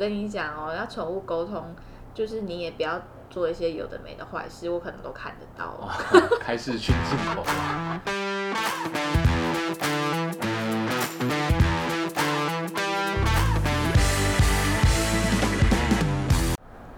[0.00, 1.62] 跟你讲哦，要宠物沟通，
[2.14, 5.90] 就是你也不要做一些有的没的坏事，我可能都看得到哦。
[6.40, 8.00] 开始去进口了。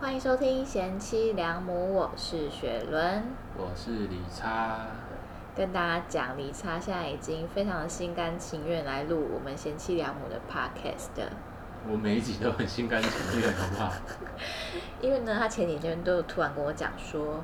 [0.01, 3.25] 欢迎收听贤妻良母，我是雪伦。
[3.57, 4.87] 我是李叉，
[5.57, 11.33] 跟大家讲，李叉现在已经非常的心甘情愿来录我们贤妻良母的 podcast 的
[11.91, 13.11] 我每一集都很心甘情
[13.41, 13.93] 愿，好不好？
[15.03, 17.43] 因为呢，他前几天都有突然跟我讲说，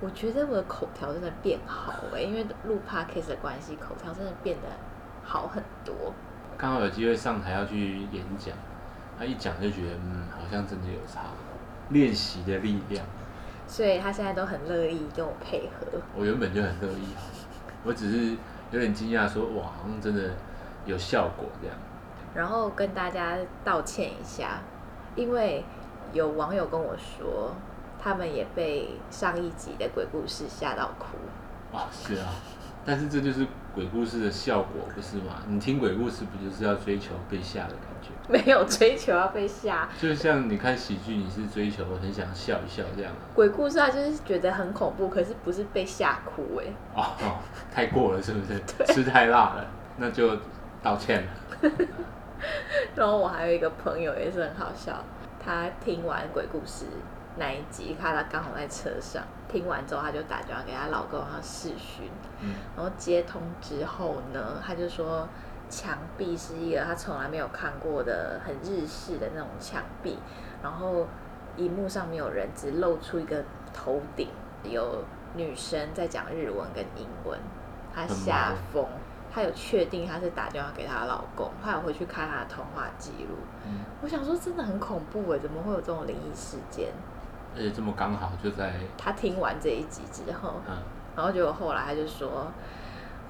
[0.00, 4.68] 我觉得我的口条真的变好哎、因为录 podcast 的关系，口条真的变得
[5.22, 6.14] 好很多。
[6.56, 8.54] 刚好有机会上台要去演讲，
[9.18, 11.22] 他一讲就觉得，嗯，好像真的有差。
[11.90, 13.02] 练习的力量，
[13.66, 15.86] 所以他现在都很乐意跟我配合。
[16.14, 17.08] 我原本就很乐意，
[17.82, 18.36] 我只是
[18.70, 20.34] 有点惊讶，说哇，好像真的
[20.84, 21.74] 有效果这样。
[22.34, 24.60] 然后跟大家道歉一下，
[25.16, 25.64] 因为
[26.12, 27.54] 有网友跟我说，
[28.02, 31.76] 他们也被上一集的鬼故事吓到哭。
[31.76, 32.28] 啊，是啊，
[32.84, 35.42] 但是这就是鬼故事的效果，不是吗？
[35.46, 38.08] 你听鬼故事不就是要追求被吓的感觉？
[38.30, 43.20] 没有追求要被吓，就像你看喜剧，你是追求很想笑一笑这样啊。
[43.34, 46.64] 鬼故事啊就是觉得很恐怖，可是不是被吓哭哎、
[46.94, 47.38] 哦哦，
[47.74, 48.62] 太过了是不是？
[48.92, 50.36] 吃太辣了，那就
[50.82, 51.28] 道歉了。
[52.94, 55.04] 然后我还有一个朋友也是很好笑，
[55.44, 56.86] 他听完鬼故事
[57.36, 65.28] 那一集，他他刚好在车上，听完之后他就打电话给他老公，要视讯，嗯，然后接通之后呢，他就说
[65.68, 70.18] 墙壁是一个他从来没有看过的很日式的那种墙壁，
[70.62, 71.06] 然后
[71.56, 74.28] 荧幕上没有人，只露出一个头顶，
[74.64, 77.38] 有女生在讲日文跟英文，
[77.94, 78.86] 他吓疯。
[79.38, 83.36] 他有确定她是打电话给她老公，她有回去看她的通话记录。
[83.64, 86.88] 嗯，我想说，真的很恐怖哎，怎么会有这种灵异事件？
[87.54, 90.76] 而且这么刚好就在，她听完这一集之后，嗯，
[91.14, 92.50] 然后结果后来她就说，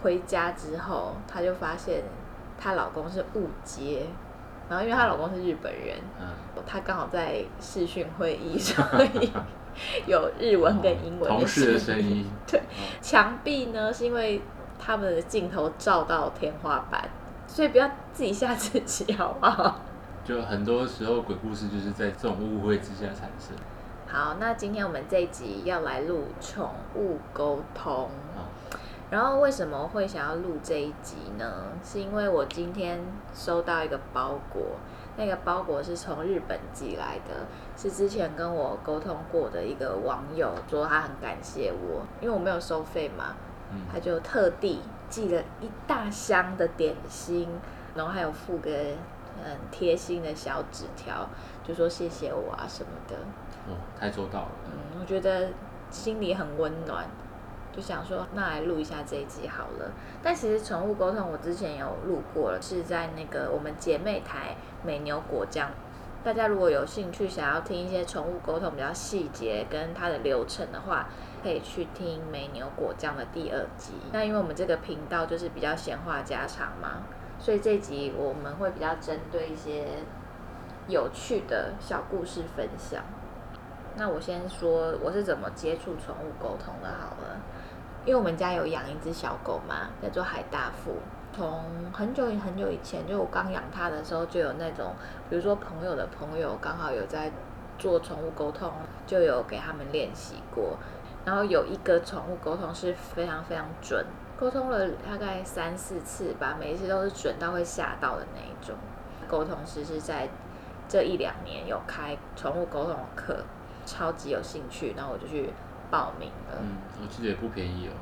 [0.02, 2.02] 回家之后，她就发现
[2.58, 4.06] 她老公是误接，
[4.70, 6.26] 然后因为她老公是日本人，嗯，
[6.66, 9.30] 她刚好在视讯会议，所以
[10.06, 12.62] 有日文跟英文同事的声声音， 对哦，
[13.02, 14.40] 墙壁呢是因为
[14.88, 17.10] 他们的镜头照到天花板，
[17.46, 19.82] 所以不要自己吓自己，好不好？
[20.24, 23.54] 就很多时候鬼故事就是在这种误会之下产生。
[24.06, 28.04] 好，那今天我们这一集要来录宠物沟通。
[28.34, 28.48] 啊，
[29.10, 31.64] 然后为什么会想要录这一集呢？
[31.84, 32.98] 是因为我今天
[33.34, 34.62] 收到一个包裹，
[35.18, 37.44] 那个包裹是从日本寄来的，
[37.76, 43.36] 是之前跟我沟通过的一个网友说他很感谢我，因为我没有收费嘛，
[43.72, 47.48] 嗯，他就特地寄了一大箱的点心，
[47.94, 48.70] 然后还有附个
[49.42, 51.28] 很贴心的小纸条，
[51.66, 53.16] 就说谢谢我啊什么的。
[53.68, 54.50] 哦，太周到了。
[54.66, 55.50] 嗯，我觉得
[55.90, 57.06] 心里很温暖，
[57.72, 59.92] 就想说那来录一下这一集好了。
[60.22, 65.70] 但其实宠物沟通我之前有录过了，是在那个我们姐妹台美牛果酱。
[66.24, 71.08] 大家如果有兴趣想要听一些宠物沟通比较细节跟它的流程的话，
[71.42, 73.92] 可以去听美牛果酱的第二集。
[74.12, 77.02] 那因为我们这个频道就是比较闲话家常嘛，
[77.38, 79.86] 所以这集我们会比较针对一些
[80.86, 83.02] 有趣的小故事分享。
[83.96, 87.36] 那我先说我是怎么接触宠物沟通的好了，
[88.04, 90.92] 因为我们家有养一只小狗嘛，叫做海大富。
[91.30, 91.62] 从
[91.92, 94.92] 很久很久以前，就我刚养它的时候，就有那种，
[95.28, 97.30] 比如说朋友的朋友刚好有在
[97.78, 98.72] 做宠物沟通，
[99.06, 100.78] 就有给他们练习过。
[101.28, 104.02] 然后有一个宠物沟通是非常非常准，
[104.40, 108.74] 沟通了大概三四次吧，每一次都是准到会吓到的那一种。
[109.28, 110.26] 沟通师是在
[110.88, 113.44] 这一两年有开宠物沟通的课，
[113.84, 115.50] 超级有兴趣，然后我就去
[115.90, 117.92] 报名了，嗯，我记得也不便宜哦。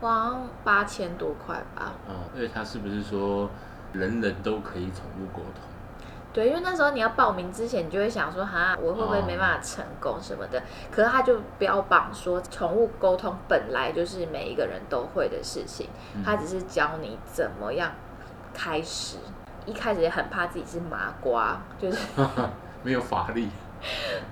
[0.00, 1.92] 好像八千多块吧。
[2.08, 3.48] 哦，因为他是不是说
[3.92, 5.62] 人人都可以宠物沟通？
[6.32, 10.62] 对，因为那时候你要报名之前，你就会想说，哈，我会不会没办法成功什么的。
[10.90, 17.92] 可是他就标榜说，宠物沟通本来就是每一个人都会的事情，嗯他只是教你怎么样
[18.54, 19.18] 开始。
[19.64, 21.98] 一开始也很怕自己是麻瓜，就是，
[22.82, 23.48] 没有法力。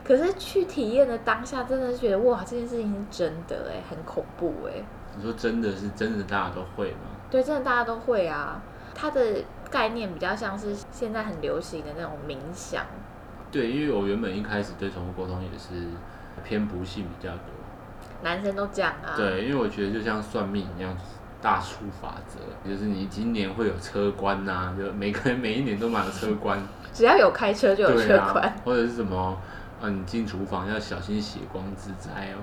[0.03, 4.83] 可是去体验的当下，真的是觉得哇，这件事情是真的哎，很恐怖哎。
[5.17, 6.99] 你说真的是真的大家都会吗？
[7.31, 8.61] 对，真的大家都会啊。
[8.93, 9.37] 他的
[9.71, 12.85] 概念比较像是现在很流行的那种冥想，
[13.53, 15.87] 对，因为我原本一开始对宠物沟通也是
[16.45, 17.45] 偏不信比较多。
[18.23, 19.15] 男生都讲啊。
[19.17, 20.97] 对，因为我觉得就像算命一样，
[21.41, 22.39] 大数法则，
[22.69, 26.61] 就是你今年会有车关呐、就每个人每一年都买了车关，
[26.93, 29.39] 只要有开车就有车管。，或者是什么，
[29.81, 32.43] 啊，你进厨房要小心血光之灾哦，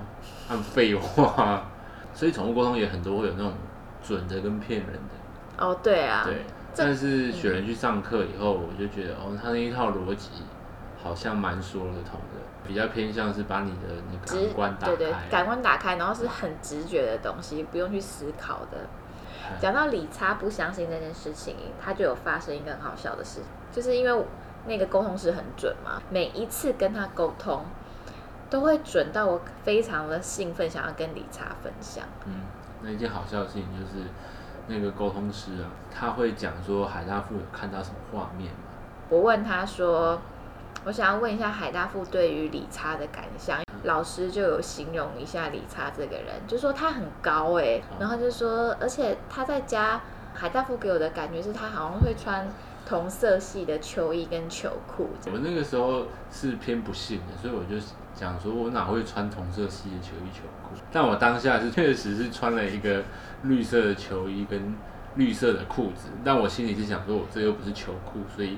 [0.49, 1.63] 按废话，
[2.13, 3.53] 所以宠物沟通也很多会有那种
[4.01, 6.43] 准的跟骗人的，哦，对啊，对。
[6.77, 10.29] 这但是雪人去上课以后，我就觉得哦，他那一套逻辑
[11.01, 18.77] 好像蛮说得通的，比较偏向是把你的那个直感官打开对对，感官打开，然后是很直觉的东西，不用去思考的。
[18.77, 23.39] 哎讲到理查不相信这件事情，他就有发生一个很好笑的事，
[23.71, 24.25] 就是因为
[24.65, 27.63] 那个沟通师很准嘛，每一次跟他沟通
[28.49, 32.03] 都会准到我非常的兴奋，想要跟理查分享。
[32.25, 32.33] 嗯，
[32.81, 34.05] 那一件好笑的事情就是，
[34.67, 38.57] 那个沟通师啊，他会讲说海大富有看到什么画面吗？
[39.09, 40.21] 我问他说，
[40.83, 43.59] 我想要问一下海大富对于理查的感想。
[43.83, 50.01] 老师就有形容一下理查这个人，就说他很高哎、然后就说，而且他在家，
[50.33, 52.47] 海大富给我的感觉是他好像会穿
[52.87, 55.09] 同色系的球衣跟球裤。
[55.25, 57.75] 我那个时候是偏不信的，所以我就
[58.15, 60.79] 讲说，我哪会穿同色系的球衣球裤？
[60.91, 63.03] 但我当下是确实是穿了一个
[63.43, 64.73] 绿色的球衣跟
[65.15, 68.57] 绿色的裤子，但我心里是想说，我这又不是球裤，所以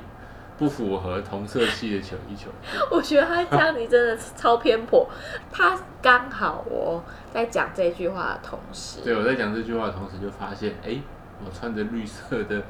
[0.60, 2.86] 不符合同色系的球衣球裤。
[2.96, 5.10] 我觉得他这样子真的是超偏颇。
[5.52, 7.04] 他刚好我，
[7.34, 11.02] 在讲这句话的同时，对，我在讲这句话的同时就发现，哎、
[11.44, 12.62] 我穿着绿色的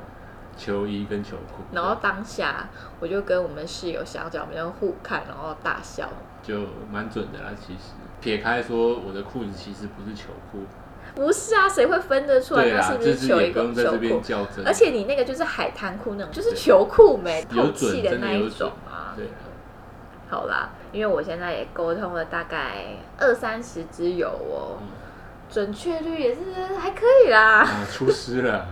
[0.59, 2.67] 球衣跟球裤，然后当下
[3.00, 6.09] 我就跟我们室友小脚，我们就互看，然后大笑。
[6.44, 6.56] 就
[6.91, 7.51] 蛮准的啦。
[7.59, 7.79] 其实
[8.19, 10.59] 撇开说，我的裤子其实不是球裤，
[11.15, 14.21] 不是啊，谁会分得出来那是不就是是球衣跟球裤这边？
[14.21, 14.67] 较真。
[14.67, 19.15] 而且你那个就是海滩裤那种，就是球裤没有透气的，那一种啊。
[20.29, 24.88] 好啦，因为我现在也沟通了大概二三十只有哦，嗯
[25.50, 26.41] 准确率也是
[26.79, 27.62] 还可以啦。
[27.62, 28.67] 啊，出师了，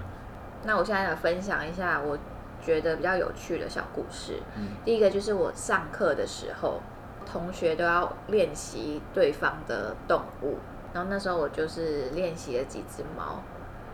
[0.68, 2.18] 那我现在来分享一下我
[2.62, 4.34] 觉得比较有趣的小故事。
[4.58, 6.82] 嗯第一个就是我上课的时候，
[7.26, 10.58] 同学都要练习对方的动物，
[10.94, 13.42] 然后那时候我就是练习了几只猫。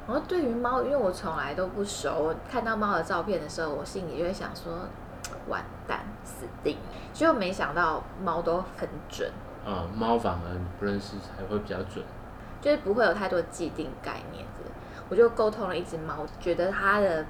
[0.08, 4.74] 然后对于猫，因为我从来都不熟，我看到猫的照片的时候，我心里就会想说，
[5.48, 6.84] 完蛋，死定了。
[7.14, 9.32] 结果没想到猫都很准，
[9.64, 12.04] 啊，猫反而不认识才会比较准。
[12.60, 14.72] 就是不会有太多既定概念的。
[15.14, 17.24] 我就沟通了一只猫，觉得它的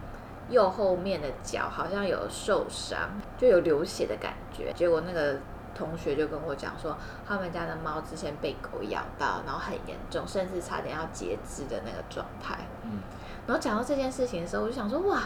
[0.49, 2.97] 右后面的脚好像有受伤，
[3.37, 4.71] 就有流血的感觉。
[4.71, 5.35] 结果那个
[5.75, 6.97] 同学就跟我讲说，
[7.27, 12.55] 他们家的猫之前被狗咬到，然后很严重，甚至差点要截肢的那个状态。
[12.83, 12.99] 嗯，
[13.47, 15.21] 然后讲到这件事情的时候，我就想说，哇，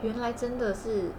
[0.00, 1.10] 原来真的是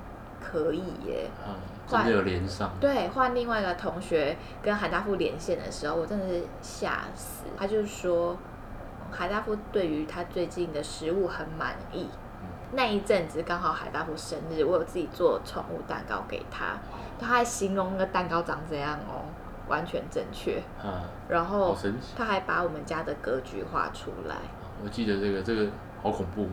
[0.42, 1.30] 可以耶。
[1.48, 1.54] 嗯，
[1.88, 2.72] 真的有连上。
[2.80, 7.44] 对，换另外一个同学跟韩大富连线的时候，我真的是吓死。
[7.56, 8.36] 他就说，
[9.12, 12.08] 海大富对于他最近的食物很满意。
[12.74, 16.78] 那一阵子刚好海大富生日，我有自己做宠物蛋糕给他，
[17.18, 19.24] 他还形容那个蛋糕长怎样哦，
[19.70, 20.62] 完全正确。
[20.84, 21.76] 啊，然后。
[22.18, 24.36] 他还把我们家的格局画出来，
[24.84, 25.68] 我记得这个，这个
[26.04, 26.48] 好恐怖。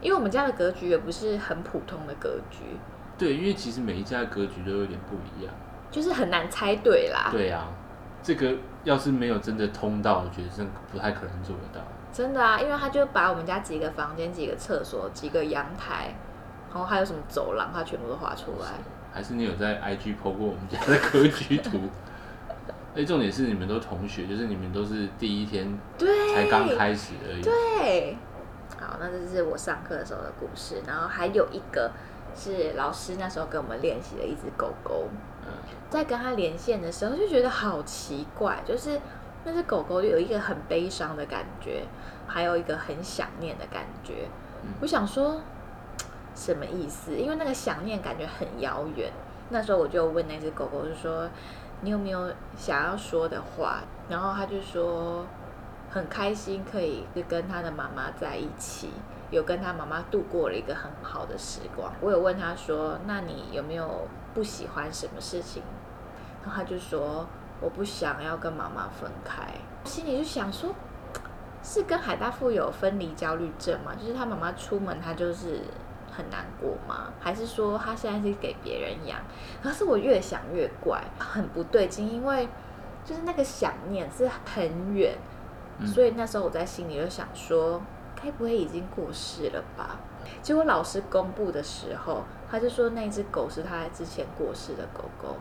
[0.00, 2.64] 因为我们家的格局也不是很普通的格局，
[3.16, 5.54] 对，因为其实每一家格局都有点不一样。
[5.90, 7.28] 就是很难猜对啦。
[7.30, 7.68] 对啊，
[8.22, 11.84] 这个要是没有真的通道，我觉得真不太可能做得到。
[12.12, 16.14] 真的啊，因为他就把我们家几个房间、几个厕所、几个阳台，
[16.70, 18.66] 然后还有什么走廊，他全部都画出来。
[19.12, 21.78] 还是你有在 IG PO 过我们家的格局图？
[22.96, 27.40] 哎，重点是你们都同学，就是你们都是第一天对，才刚开始而已。
[27.40, 28.16] 对，
[28.80, 31.92] 好，那这是我上课的时候的故事，然后还有一个
[32.34, 35.08] 是老师那时候跟我们练习的一只狗狗，
[35.46, 35.52] 嗯
[35.88, 39.00] 在跟他连线的时候就觉得好奇怪，就是
[39.44, 41.84] 那只狗狗有一个很悲伤的感觉，
[42.26, 44.28] 还有一个很想念的感觉。
[44.62, 45.40] 嗯我想说
[46.34, 47.16] 什么意思？
[47.16, 49.10] 因为那个想念感觉很遥远。
[49.48, 51.28] 那时候我就问那只狗狗，就说
[51.80, 53.80] 你有没有想要说的话？
[54.08, 55.24] 然后他就说
[55.90, 58.90] 很开心可以跟他的妈妈在一起，
[59.30, 61.92] 有跟他妈妈度过了一个很好的时光。
[62.00, 65.62] 我有问他说，那你有没有不喜欢什么事情？
[66.42, 67.26] 然后他就说
[67.60, 69.42] 我不想要跟妈妈分开。
[69.84, 70.74] 心里就想说，
[71.62, 73.92] 是跟海大富有分离焦虑症吗？
[73.94, 75.60] 就是他妈妈出门，他就是
[76.10, 77.12] 很难过吗？
[77.20, 79.18] 还是说他现在是给别人养？
[79.62, 82.48] 可是我越想越怪，很不对劲，因为
[83.04, 85.16] 就是那个想念是很远，
[85.78, 87.80] 嗯所以那时候我在心里就想说，
[88.14, 89.96] 该不会已经过世了吧？
[90.42, 95.36] 结果老师公布的时候，他就说那只狗是他之前过世的狗狗。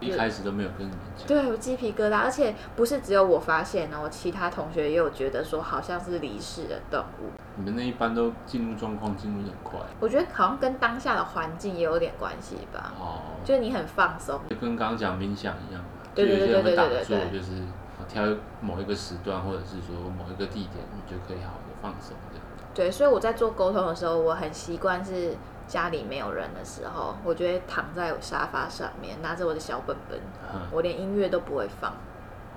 [0.00, 1.26] 一开始都没有跟你们讲。
[1.26, 7.30] 对，有鸡皮疙瘩，而且不是只有我发现哦，其他同学也有觉得说好像是离世的动物。
[7.56, 14.38] 你们那一般都进入状况进入得很快我觉得好像跟当下的环境也有点关系吧，哦，就是你很放松。
[14.48, 17.62] 就跟刚刚讲冥想一样嘛，对对对对对坐，对就是
[18.08, 18.24] 挑
[18.60, 22.44] 某一个时段，或者是说某一个地点，你就可以好好的放松这样。
[22.72, 25.34] 对，所以我在做沟通的时候，我很习惯是
[25.68, 30.18] 家里没有人的时候，我就会躺在我沙发上面，拿着我的小本本，
[30.52, 31.92] 嗯我连音乐都不会放。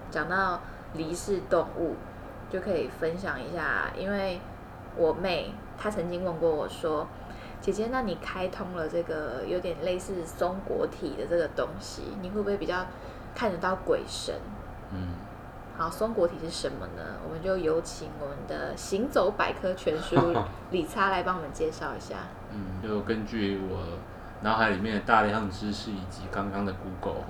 [0.10, 0.62] 讲到
[0.94, 1.96] 离世动物，
[2.50, 4.40] 就可以分享一下，因为
[4.96, 7.08] 我妹她曾经问过我说
[7.62, 12.86] ：“姐姐，那你开通了这个有点类似松果体的这个东西，你会不会比较
[13.36, 14.34] 看得到鬼神？”
[14.94, 15.14] 嗯，
[15.82, 17.02] 好，松果体是什么呢？
[17.28, 20.16] 我们就有请我们的行走百科全书
[20.70, 22.18] 理查来帮我们介绍一下。
[22.52, 23.80] 嗯，就根据我
[24.42, 27.26] 脑海里面的大量知识以及刚刚的 Google，哦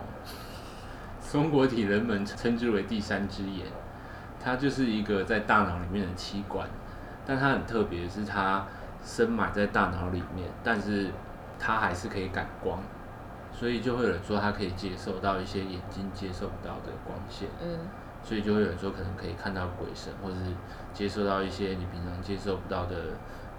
[1.21, 3.67] 松果体人们称之为第三只眼，
[4.43, 6.67] 它就是一个在大脑里面的器官，
[7.25, 8.65] 但它很特别，是它
[9.01, 11.09] 深埋在大脑里面，但是
[11.57, 12.83] 它还是可以感光，
[13.53, 17.79] 所以就会有人说它可以接受到一些眼睛接受不到的光线，嗯，
[18.23, 20.53] 所以就会有人说可能可以看到鬼神，或者是
[20.93, 22.95] 接受到一些你平常接受不到的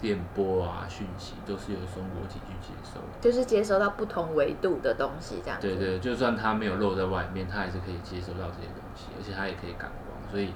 [0.01, 3.07] 电波啊讯息，都是由松果体去接收的。
[3.21, 5.67] 就是接收到不同维度的东西，这样子。
[5.69, 10.53] 对对，就算它没有露在外面，它还是可以接收到这些东西，而且它也可以感光，所以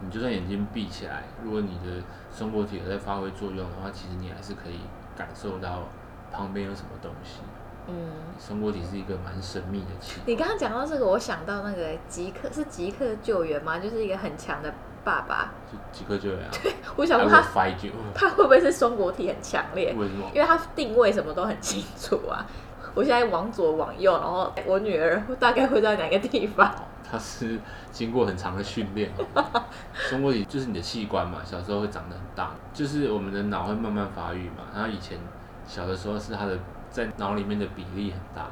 [0.00, 4.80] 你就算眼睛闭起来，如果你的松果体有在发挥作用的话，其实你还是可以
[5.16, 5.84] 感受到
[6.32, 7.40] 旁边有什么东西。
[7.86, 13.78] 嗯，松果体是一个蛮神秘的器官，你刚刚讲到这个，我想到那个极客是极客救援吗？
[13.78, 14.72] 就是一个很强的
[15.04, 15.52] 爸爸。
[15.70, 16.50] 就即刻就有啊。
[16.96, 17.42] 我想问他。
[18.14, 19.92] 他会不会是松果体很强烈？
[19.98, 20.30] 为什么？
[20.34, 22.46] 因为他定位什么都很清楚啊。
[22.94, 26.68] 我现在往左往右，然后我女儿大概会在哪个地方？
[26.68, 27.60] 哦它是
[27.92, 29.12] 经过很长的训练。
[30.08, 34.64] 松果体就是你的器官嘛，小时候会长得很大，就是我们的脑会慢慢发育嘛。
[34.74, 35.18] 然后以前
[35.66, 36.58] 小的时候是他的
[36.94, 38.46] 在脑里面的比例很大，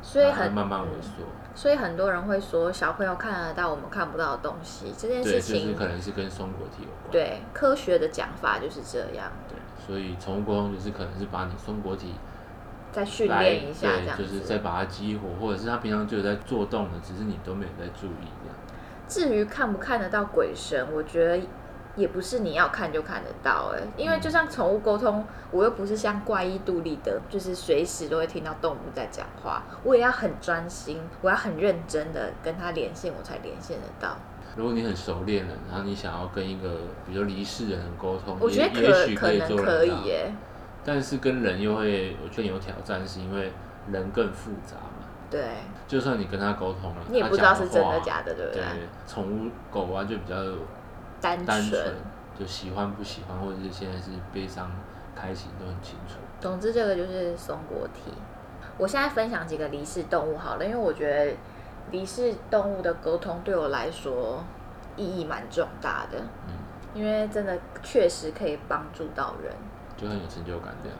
[0.00, 1.24] 所以很慢慢萎嗯缩。
[1.56, 7.10] 所以很多人会说小朋友看得到我们看不到的东西，这件，事情就是可能是跟松果体有关。
[7.10, 12.14] 对科学的讲法就是这样，对，所以宠物沟通就是可能是把你松果体
[12.92, 18.56] 再训练一下这样对，就是再把它激活，或者是它平常就有在做动的，只是你都没有在注意这样。
[19.08, 21.44] 至于看不看得到鬼神，我觉得
[21.96, 34.16] 也不是你要看就看得到哎、因为就像宠物沟通，我又不是像怪异杜立德，就是随时都会听到动物在讲话，我也要很专心，我要很认真的跟它连线，我才连线得到。
[34.56, 40.32] 如果你很熟练了，然后你想要跟一个比如离世的人沟通，我觉得也也许可能可以耶、
[40.84, 43.52] 但是跟人又会，我觉得有挑战，是因为
[43.90, 45.06] 人更复杂嘛。
[45.30, 45.40] 对
[45.86, 50.34] 就算你跟他沟通了，你也不知道是真的假的，对不对对？，宠物狗啊就比较
[51.20, 51.94] 单单纯纯。，
[52.38, 54.70] 就喜欢不喜欢，或者是现在是悲伤、
[55.14, 56.14] 开心都很清楚。
[56.40, 58.12] 总之，这个就是松果体。
[58.78, 61.36] 我现在分享几个离世动物好了，因为我觉得
[61.90, 64.42] 离世动物的沟通对我来说
[64.96, 66.54] 意义蛮重大的，嗯，
[66.94, 69.52] 因为真的确实可以帮助到人。
[69.98, 70.98] 就很有成就感这样。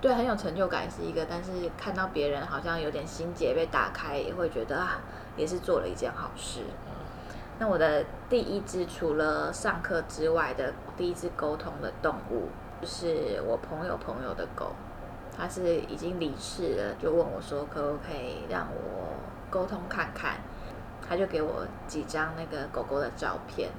[0.00, 4.98] 对，很有成就感是一个，但是看到别人好像有点心结被打开，也会觉得啊，
[5.36, 6.62] 也是做了一件好事。
[7.58, 12.48] 那我的第一只除了上课之外的第一只沟通的动物，
[12.80, 14.72] 就是我朋友朋友的狗，
[15.36, 19.14] 它是已经离世了，就问我说可不可以让我
[19.50, 20.36] 沟通看看，
[21.08, 23.70] 他就给我几张那个狗狗的照片。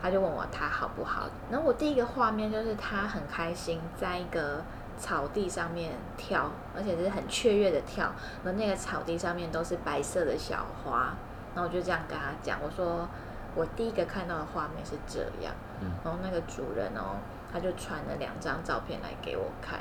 [0.00, 4.62] 他就问我它好不好，然后我第一个画面就是它很开心，在一个
[4.96, 8.12] 草地上面跳，而且是很雀跃的跳，
[8.44, 11.16] 而那个草地上面都是白色的小花，
[11.58, 13.08] 然后我就这样跟他讲，我说
[13.56, 17.18] 我第一个看到的画面是这样，嗯然后那个主人哦，
[17.52, 19.80] 他就传了两张照片来给我看，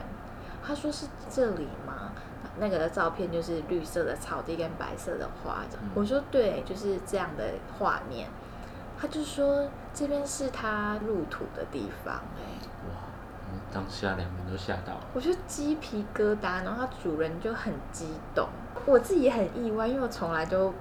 [0.66, 2.14] 他说是这里吗？
[2.60, 7.44] 那个的照片就是绿色的草地跟白色的花，嗯我说对，就是这样的
[7.78, 8.28] 画面。
[9.00, 12.42] 他就说这边是他入土的地方、哎，
[12.90, 12.96] 哇，
[13.52, 15.02] 嗯当下两个人都吓到了。
[15.14, 18.50] 我就鸡皮疙瘩，然后他主人就很激动，
[18.88, 20.74] 我自己也很意外，因为我从来都，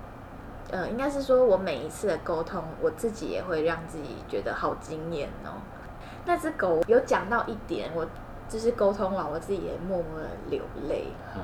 [0.76, 5.56] 呃，应该是说我每一次的沟通，我自己也会让自己觉得好惊艳哦。
[6.26, 8.06] 那只狗有讲到一点，我
[8.46, 11.06] 就是沟通完，我自己也默默的流泪。
[11.34, 11.40] 嗯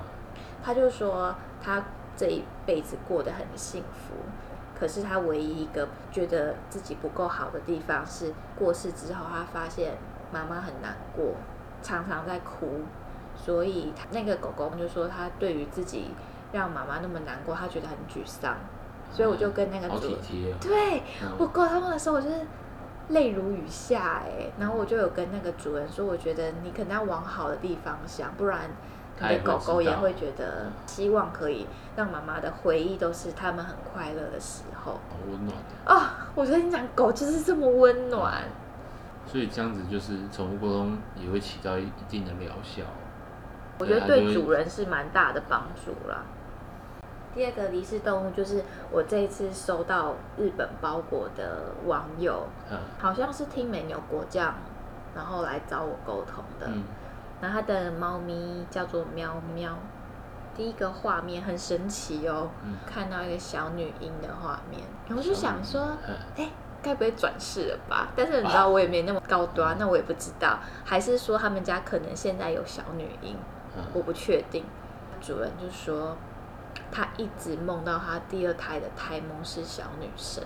[0.64, 1.82] 他就说他
[2.16, 4.14] 这一辈子过得很幸福，
[4.78, 9.94] 可是他唯一一个觉得自己不够好的地方是过世之后，他发现
[10.30, 11.32] 妈妈很难过，
[11.82, 12.82] 常常在哭，
[13.34, 16.12] 所以那个狗狗就说他对于自己
[16.52, 18.54] 让妈妈那么难过，他觉得很沮丧，
[19.12, 20.56] 所以我就跟那个好主体贴哦。
[20.60, 22.40] 对嗯我沟通的时候，我就是
[23.08, 28.70] 泪如雨下哎，然后我就有跟那个主人说，我觉得你可能要往好的地方想，不然
[29.18, 35.00] 你他的狗狗也会觉得希望可以让妈妈的回忆都是他们很快乐的时候好
[35.30, 35.56] 温暖。
[35.84, 38.42] 啊、我跟你讲，狗就是这么温暖。
[39.24, 42.82] 所以这样子就是宠物沟通也会起到一一定的疗效。
[43.78, 46.22] 我觉得对主人是蛮大的帮助啦。
[47.34, 54.54] 第二个离世动物就是我这一次收到日本包裹的网友，嗯好像是听美牛国酱，
[55.14, 56.66] 然后来找我沟通的。
[56.68, 56.84] 嗯，
[57.40, 59.76] 那他的猫咪叫做喵喵。
[60.54, 66.50] 第一个画面很神奇哦，嗯看到一个小女婴的画面，然后就想说，嗯哎、
[66.82, 68.08] 该不会转世了吧？
[68.14, 73.34] 但是你知道我也没那么高端，那我也不知道，还是说他们家可能现在有小女婴，
[73.94, 74.62] 我嗯不确定。
[75.22, 76.14] 主人就说，
[76.90, 80.44] 他一直梦到他第二胎的胎梦是小女生。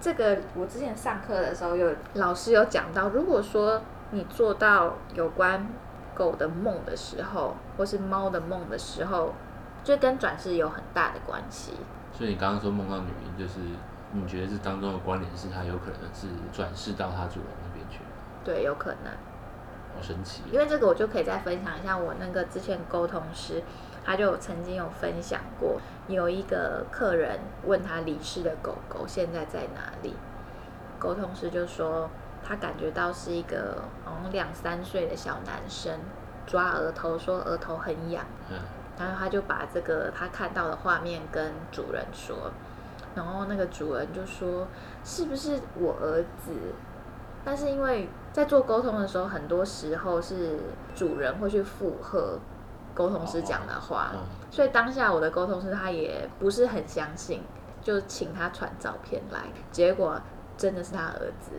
[0.00, 3.80] 这个我之前上课的时候有老师有讲到，如果说
[4.10, 5.66] 你做到有关
[6.14, 9.32] 狗的梦的时候，或是猫的梦的时候，
[9.82, 11.72] 就跟转世有很大的关系。
[12.12, 13.60] 所以你刚刚说梦到女婴，就是
[14.12, 18.00] 你觉得这当中的关联是它有可能是转世到它主人那边去，
[18.44, 19.12] 对，有可能。
[19.94, 20.42] 好神奇。
[20.52, 23.62] 因为这个我就可以再分享一下，我那个之前沟通师，
[24.06, 30.14] 他就曾经有分享过，有一个客人问他离世的狗狗现在在哪里，
[31.00, 32.08] 沟通师就说
[32.46, 35.98] 他感觉到是一个好像两三岁的小男生
[36.46, 38.56] 抓额头，说额头很痒，嗯
[38.96, 42.52] 然后他就把这个他看到的画面跟主人说，
[43.16, 44.68] 然后那个主人就说
[45.04, 46.52] 是不是我儿子？
[47.44, 50.58] 但是因为在做沟通的时候，很多时候是
[50.94, 52.38] 主人会去附和
[52.96, 57.42] 沟通师讲的话，嗯所以当下我的沟通师他也不是很相信，
[57.82, 60.18] 就请他传照片来，结果
[60.56, 61.52] 真的是他儿子。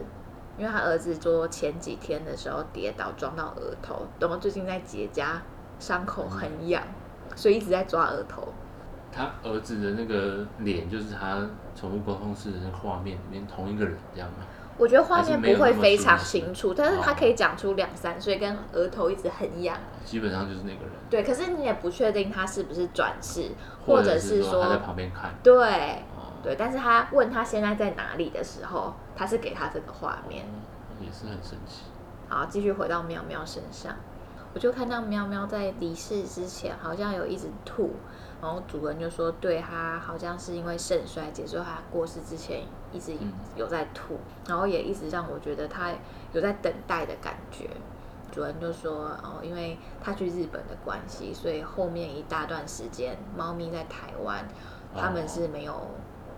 [0.57, 5.37] 因为他儿子说前几天的时候跌倒撞到额头，然后最近在结痂，
[5.77, 6.81] 伤口很痒，
[7.35, 8.51] 所以一直在抓额头。
[9.11, 14.37] 他儿子的那个脸，就是他宠物沟通室的那个画面里面同一个人，这样吗？
[14.77, 19.77] 我觉得画面不会非常清楚，但是他可以讲出两三岁跟额头一直很痒。
[20.05, 23.49] 基本上就是那个人，对，可是你也不确定他是不是转世，
[23.85, 25.33] 或者是说他在旁边看。
[25.43, 25.53] 对
[26.15, 30.45] 哦，对，但是他问他现在在哪里的时候，他是给他这个画面。
[31.01, 31.83] 也是很神奇。
[32.29, 33.95] 好，继续回到喵喵身上，
[34.53, 37.95] 我就看到喵喵在离世之前好像有一直吐，
[38.41, 45.91] 然后主人就说对他好像是因为肾衰竭，所以他过世之前一直嗯有在吐，然后也一直让我觉得他
[46.33, 47.69] 有在等待的感觉。
[48.31, 54.45] 主人就说哦，因为他去日本的关系，所以后面一大段时间猫咪在台湾，
[54.95, 55.73] 他们是没有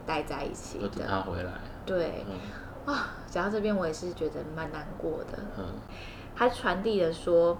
[0.06, 1.08] 待在一起要等的。
[1.08, 1.52] 他回来。
[1.86, 5.40] 对嗯啊，讲到这边我也是觉得蛮难过的。
[5.58, 5.66] 嗯，
[6.36, 7.58] 他传递的说，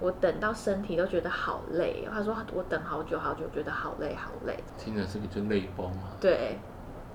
[0.00, 2.10] 我等到身体都觉得好累哦。
[2.12, 4.58] 他说我等好久好久，觉得好累好累。
[4.76, 6.10] 听着这个就泪崩啊。
[6.20, 6.58] 对，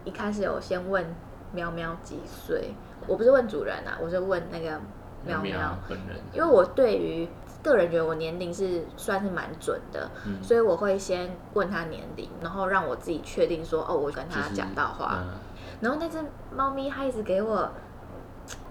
[0.06, 1.04] 一开始有先问
[1.52, 2.74] 喵喵几岁，
[3.08, 4.80] 我不是问主人啊，我是问那个
[5.26, 7.28] 喵喵，本人，因为我对于
[7.64, 10.42] 个人觉得我年龄是算是蛮准的，嗯。
[10.44, 15.24] 所以我会先问他年龄，然后让我自己确定说，哦，我跟他讲到话。
[15.24, 15.34] 嗯。
[15.82, 16.24] 然后那只
[16.56, 17.70] 猫咪它一直给我，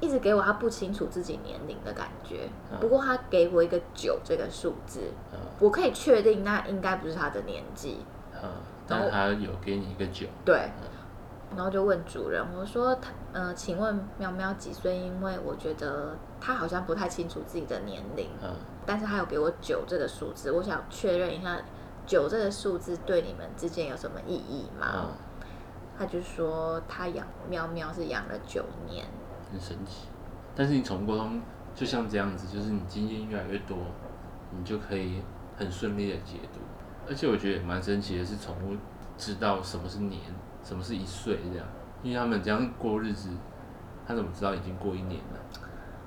[0.00, 2.48] 一直给我它不清楚自己年龄的感觉。
[2.70, 2.78] 嗯。
[2.80, 5.00] 不过它给我一个九这个数字，
[5.32, 5.38] 嗯。
[5.58, 7.98] 我可以确定那应该不是它的年纪。
[8.42, 8.50] 嗯，
[8.86, 10.68] 但他有给你一个九，对，
[11.56, 14.96] 然后就问主人，我说他，呃，请问喵喵几岁？
[14.98, 18.50] 因为我觉得他好像不太清楚自己的年龄，嗯
[18.86, 21.58] 但是他有给我九这个数字，我想确认一下，
[22.06, 24.86] 九这个数字对你们之间有什么意义吗？
[24.94, 25.08] 嗯，
[25.98, 29.06] 他就说他养喵喵是养了九年。
[29.50, 30.08] 很神奇。
[30.54, 31.40] 但是你宠物沟通
[31.74, 33.78] 就像这样子，就是你经验越来越多，
[34.50, 35.22] 你就可以
[35.56, 36.60] 很顺利的解读。
[37.08, 38.76] 而且我觉得也蛮神奇的是，宠物
[39.16, 40.20] 知道什么是年，
[40.64, 41.66] 什么是一岁这样，
[42.02, 43.28] 因为他们这样过日子，
[44.06, 45.38] 他怎么知道已经过一年了？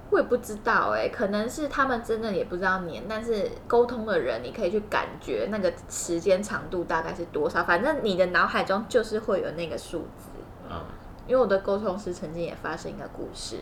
[0.10, 10.30] 我也不知道哎、可能是他们真的也不知道年，但是沟通的人，你可以去感觉那个时间长度大概是多少，反正你的脑海中就是会有那个数字。
[10.70, 10.82] 嗯。
[11.28, 13.58] 因为我的沟通师曾经也发生一个故事，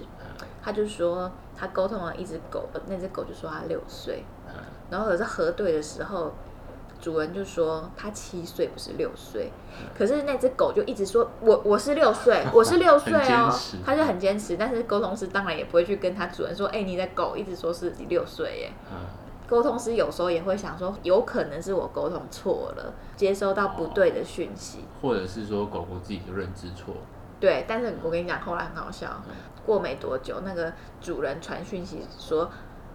[0.61, 4.53] 他就说他沟通了一只狗，那只狗就说他六岁，嗯。
[4.91, 6.31] 然后可是核对的时候，
[6.99, 9.51] 主人就说他七岁不是六岁，
[9.97, 19.05] 可是那只狗就一直说我我是六岁，我是六岁 哦持，他就很坚持，但是沟通师当然也不会去跟他主人说，哎、你的狗一直说是六岁耶，嗯，
[19.47, 24.85] 沟通师有时候也会想说，有可能是我沟通错了，接收到不对的讯息。
[25.01, 26.95] 或者是说狗狗自己的认知错。
[27.39, 29.21] 对，但是我跟你讲，后来很好笑。
[29.65, 32.49] 过没多久，那个主人传讯息说：“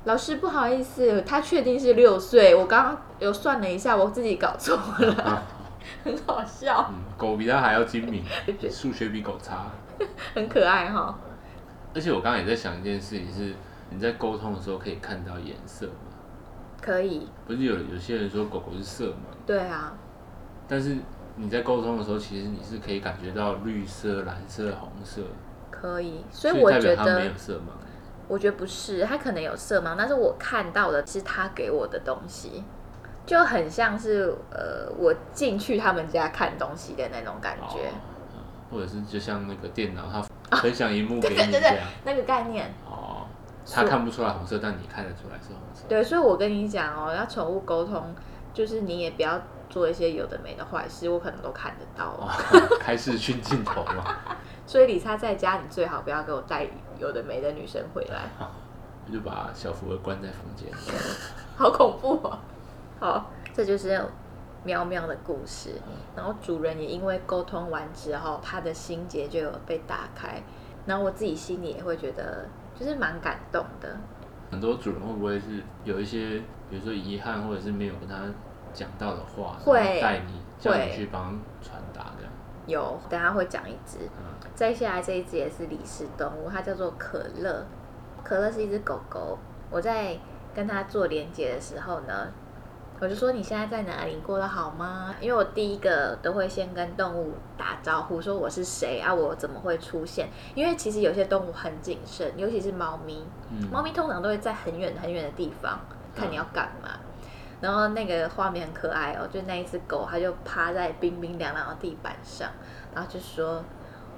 [0.04, 2.54] 老师不好意思，他确定是六岁。
[2.54, 5.42] 我刚刚有算了一下，我自己搞错了，
[6.02, 6.90] 很好笑。
[6.90, 8.24] 嗯，狗比他还要精明，
[8.70, 9.66] 数学比狗差，
[10.34, 11.18] 很可爱哈。
[11.94, 13.54] 而且我刚刚也在想一件事情，是
[13.90, 15.92] 你在沟通的时候可以看到颜色吗？
[16.80, 17.28] 可以。
[17.46, 19.46] 不是有有些人说狗狗是色盲？
[19.46, 19.92] 对啊。
[20.66, 20.96] 但是
[21.36, 25.20] 你在沟通的时候，其实你是可以感觉到绿色、蓝色、红色。
[25.70, 27.72] 可以，所以我觉得没有色盲。
[28.30, 32.62] 我觉得不是，他可能有色盲，但是我看到的是他给我的东西，
[33.26, 37.90] 就很像是呃，我进去他们家看东西的那种感觉，
[38.70, 40.02] 或者是就像那个电脑，
[40.48, 42.72] 它分享荧幕给你这样，那个概念。
[42.88, 43.26] 哦，
[43.68, 45.82] 他看不出来红色，但你看得出来是红色。
[45.88, 48.14] 对，所以我跟你讲哦，要宠物沟通，
[48.54, 52.12] 就是你也不要做一些有的没的坏事，我可能都看得到。
[52.20, 52.30] 哦
[52.78, 54.04] 开视讯镜头嘛。
[54.68, 56.62] 所以李莎在家，你最好不要给我带
[57.00, 58.28] 有的没的女生回来。
[59.06, 60.68] 我就把小福儿关在房间。
[61.56, 62.38] 好恐怖啊！
[63.00, 64.00] 好，这就是
[64.62, 65.70] 喵喵的故事。
[66.14, 70.42] 然后主人也因为沟通完之后，他的心结就有被打开。
[70.86, 72.46] 然后我自己心里也会觉得，
[72.78, 73.96] 就是蛮感动的。
[74.50, 78.16] 很多主人会不会是有一些，比如说遗憾，或者是没有跟他
[78.72, 81.38] 讲到的话，会带你叫你去帮？
[82.70, 83.98] 有，等下会讲一只。
[84.54, 87.64] 再下来这一只也是李氏动物，它叫做可乐。
[88.22, 89.38] 可乐是一只狗狗。
[89.70, 90.16] 我在
[90.54, 92.28] 跟它做连接的时候呢，
[93.00, 94.16] 我就说你现在在哪里？
[94.16, 95.14] 过得好吗？
[95.20, 99.14] 因为我第一个都会先跟动物打招呼，说我是谁啊？
[99.14, 100.28] 我怎么会出现？
[100.54, 103.24] 因为其实有些动物很谨慎，尤其是猫咪。
[103.70, 105.78] 猫咪通常都会在很远很远的地方
[106.14, 106.90] 看你要干嘛。
[107.60, 112.48] 然后那个画面很可爱哦，就那一只狗，它就趴在冰冰凉凉的地板上，
[112.94, 113.62] 然后就说。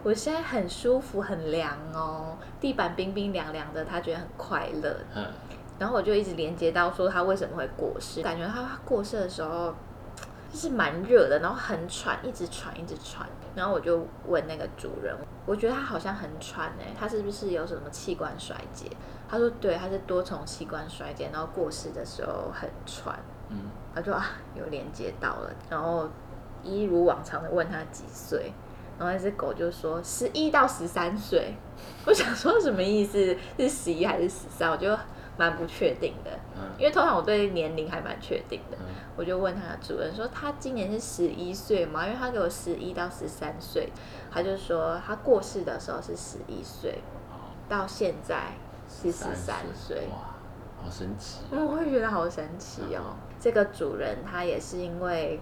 [0.04, 4.96] 我现在很舒服，很凉哦，地板冰冰凉凉的，它觉得很快乐。
[5.14, 5.24] 嗯，
[5.78, 9.76] 然后我就一直连接到说它为什么会过世，感觉它过世的时候就
[10.56, 13.28] 是蛮热的，然后很喘，一直喘，一直喘。
[13.54, 18.86] 然后我就问那个主人，我觉得他好像很喘哎，他是不是有什么器官衰竭？
[19.28, 23.18] 他说对，他是多重器官衰竭，然后过世的时候很喘。
[23.48, 23.58] 嗯，
[23.94, 26.08] 他说啊，有连接到了，然后
[26.62, 28.52] 一如往常的问他几岁。
[28.98, 31.54] 然后那只狗就说十一到十三岁，
[32.06, 33.36] 我想说什么意思？
[33.58, 34.70] 是十一还是十三？
[34.70, 34.96] 我就
[35.36, 36.30] 蛮不确定的，
[36.78, 38.76] 因为通常我对年龄还蛮确定的。
[39.16, 42.06] 我就问他的主人说他今年是十一岁嘛？
[42.06, 43.92] 因为他给我十一到十三岁，
[44.30, 47.00] 他就说他过世的时候是十一岁，
[47.68, 48.52] 到现在
[48.88, 50.08] 是十三岁。
[50.10, 50.34] 哇，
[50.82, 51.40] 好神奇！
[51.50, 53.16] 我会觉得好神奇哦。
[53.40, 55.40] 这个主人他也是因为。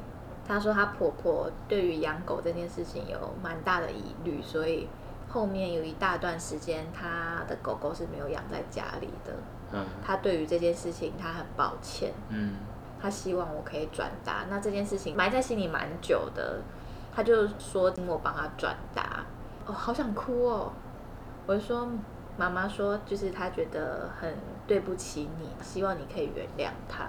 [0.48, 4.88] 他说他婆婆对于养狗这件事情有蛮大的疑虑，所以
[5.28, 9.33] 后面有一大段时间他的狗狗是没有养在家里的。
[9.70, 12.12] 嗯，他对于这件事情他很抱歉。
[12.30, 12.54] 嗯，
[13.01, 14.45] 她希望我可以转达。
[14.51, 16.61] 那这件事情埋在心里蛮久的，
[17.15, 19.25] 他就说请我帮他转达。
[19.67, 20.73] 哦，好想哭哦！
[21.47, 21.89] 我就说
[22.37, 24.35] 妈妈说就是他觉得很
[24.67, 27.07] 对不起你，希望你可以原谅她。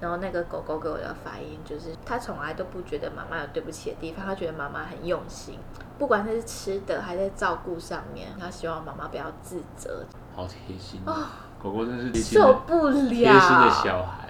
[0.00, 5.58] 然后那个狗狗给我的反应就是，它从来都不觉得妈妈有对不起的地方，它觉得妈妈很用心，
[5.98, 10.04] 不管是吃的还是照顾上面，它希望妈妈不要自责。
[10.36, 11.32] 好贴心啊！
[11.60, 14.27] 狗狗真是受不了贴心的小孩。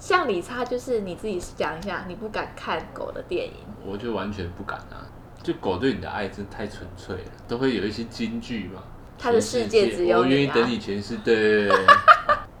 [0.00, 5.06] 像李差就是你自己讲一下，你不敢看狗的电影，我就完全不敢啊！
[5.42, 8.82] 就狗对你的爱真太纯粹了，都会有一些金句嘛。
[9.18, 11.68] 它的世界只有我愿意等你全世对，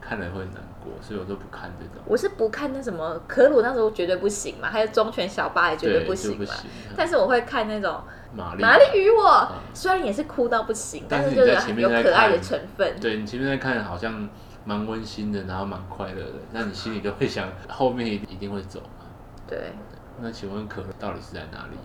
[0.00, 0.92] 看了会难过。
[1.00, 2.04] 所以我都不看这种。
[2.06, 6.46] 我是不看那什么可鲁那时候绝对不行嘛，还有忠犬小八也绝对不行嘛。
[6.94, 8.02] 但是我会看那种
[8.34, 13.00] 玛丽玛丽与我，虽然也是哭到不行，但是就是有可爱的成分。
[13.00, 14.28] 对你前面在看好像
[14.70, 19.04] 蛮温馨的，然后蛮快乐的，那你心里就会想后面一定会走嘛。
[19.48, 19.72] 对。
[20.20, 21.76] 那请问可乐到底是在哪里？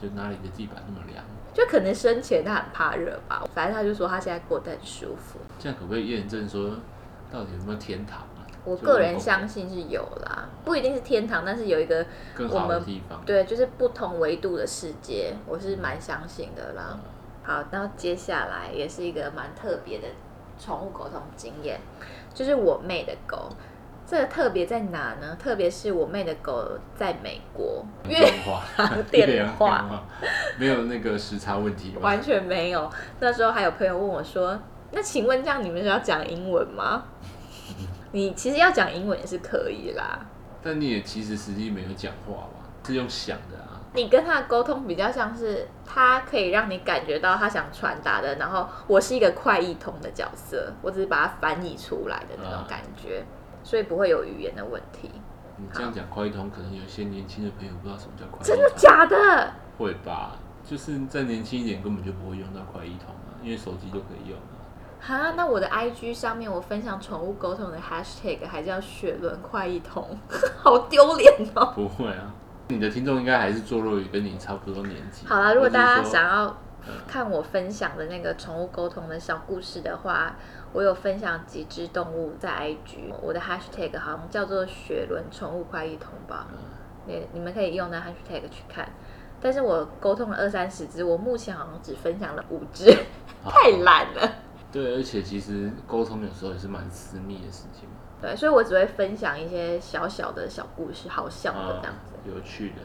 [0.00, 1.22] 就哪里的地板那么凉？
[1.52, 5.38] 就可能生前他很怕热吧，反正他就说他现在过得很舒服。
[5.58, 6.70] 这样可不可以验证说
[7.30, 8.40] 到底有没有天堂啊？
[8.64, 12.06] 我个人相信是有啦，不一定是天堂，但是有一个
[12.48, 12.82] 我们
[13.26, 16.98] 对，就是不同维度的世界，我是蛮相信的啦。
[17.42, 20.06] 好，那接下来也是一个蛮特别的
[20.58, 21.80] 宠物沟通经验，
[22.34, 23.48] 就是我妹的狗。
[24.04, 25.34] 这个特别在哪呢？
[25.38, 28.62] 特别是我妹的狗在美国，电话
[29.10, 30.04] 电话
[30.58, 32.90] 没有那个时差问题，完全没有。
[33.20, 34.60] 那时候还有朋友问我说
[34.92, 37.04] ：“那请问这样你们是要讲英文吗？”
[38.12, 40.26] 你其实要讲英文也是可以啦。
[40.62, 42.68] 但你也其实实际没有讲话吧？
[42.84, 43.61] 是用想的啊。
[43.94, 53.22] 你跟他的沟通比较像是，他可以让你感觉到他想传达的，然后我是一个快译通的角色，我只是把它翻译出来的那种感觉，
[53.62, 55.10] 所以不会有语言的问题。
[55.58, 58.56] 你这样讲快译通，可能有些年轻的朋友不知道什么叫快译通。
[58.56, 59.52] 真的假的？
[59.76, 60.32] 会吧，
[60.64, 64.56] 就是再年轻一点，根本就不会用到快译通啊，因为手机就可以用啊。
[65.00, 70.18] 哈，那我的 IG 上面我分享宠物沟通的 Hashtag 还叫雪伦快译通，
[70.56, 71.72] 好丢脸哦。
[71.74, 72.32] 不会啊。
[72.72, 75.26] 你的听众应该还是坐落于跟你差不多年纪。
[75.26, 76.56] 好啦，如果大家想要
[77.06, 80.34] 看我分享的那个宠物沟通的小故事的话，
[80.72, 86.46] 我有分享几只动物在 IG，我的 hashtag 好像叫做雪伦宠物快一通吧，
[87.06, 88.88] 你你们可以用那 hashtag 去看。
[89.40, 92.86] 但是我沟通了二三十只，我目前好像只分享了五只，
[93.44, 94.32] 太懒了。
[94.70, 97.96] 对，而且其实沟通有时候也是蛮私密的事情嘛。
[98.20, 102.11] 对，所以我只会分享一些小小的小故事，好笑的这样子。
[102.24, 102.76] 有趣的，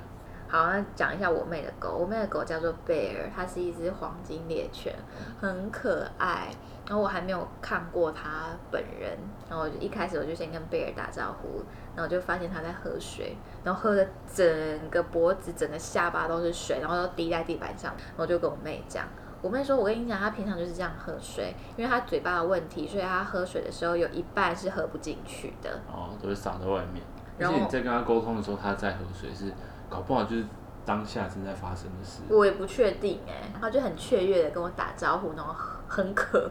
[0.48, 1.98] 好，那讲一下我妹的狗。
[2.00, 4.94] 我妹的狗叫做贝尔，它是一只黄金猎犬，
[5.40, 6.50] 很可爱。
[6.88, 9.18] 然后我还没有看过它本人，
[9.50, 11.62] 然后我就一开始我就先跟贝尔打招呼，
[11.94, 17.94] 然后就发现它在喝水，然后喝的整个脖子、整个下巴都是水，然后都滴在地板上。
[18.12, 19.06] 然后就跟我妹讲，
[19.42, 27.04] 我妹说：“我跟你讲，它平常就是这样喝水，因为它嘴巴的问题，所以它喝水的时候有一半是喝不进去的。”哦，都是洒在外面。
[27.40, 29.52] 而且你在跟他沟通的时候，他在喝水，是
[29.90, 30.46] 搞不好就是
[30.86, 32.22] 当下正在发生的事。
[32.30, 35.54] 我也不确定哎，他就很雀跃的跟我打招呼，然后
[35.88, 36.50] 很渴，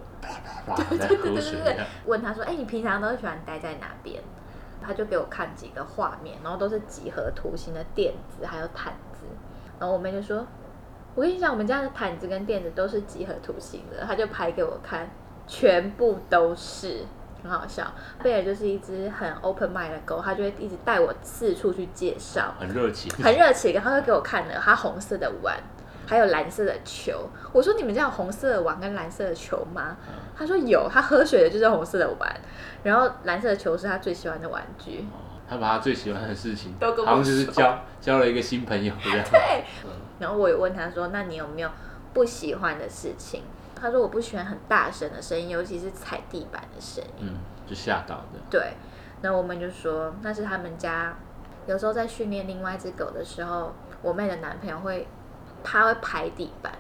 [0.77, 4.22] 对对对对对，问他说：“哎，你平常都喜欢待在哪边？”
[4.81, 9.27] 他就给我看几个画面，然后都是几何图形的垫子还有毯子，
[9.81, 10.46] 然后我妹就说
[11.16, 15.11] ：“我跟你讲，我们家的毯子跟垫子都是几何图形的。”他就拍给我看，
[15.46, 17.05] 全部都是。
[17.47, 17.87] 很好笑，
[18.23, 23.73] 贝尔就是一只很 open mind 的狗，它就会一直带我四处去介绍，很热情，很热情。
[23.73, 25.57] 然后就给我看了它红色的碗，
[26.07, 27.29] 还有蓝色的球。
[27.53, 29.97] 我说你们家有红色的碗跟蓝色的球吗？
[30.37, 32.41] 他说有，他喝水的就是红色的碗，
[32.83, 35.07] 然后蓝色的球是他最喜欢的玩具。
[35.49, 39.25] 他把他最喜欢的事情都跟我好像就是交交了一个新朋友这样。
[39.31, 39.65] 对，
[40.19, 41.71] 然后我也问他说，那你有没有
[42.13, 43.43] 不喜欢的事情？
[43.79, 47.35] 他说我不喜欢很大声的声音，尤其是踩地板的声音，嗯，
[47.67, 48.41] 就吓到的。
[48.51, 48.73] 对，
[49.21, 51.15] 那我们就说那是他们家
[51.67, 55.07] 有时候在训练另外一只狗的时候，我妹的男朋友会
[55.62, 56.73] 他会拍地板，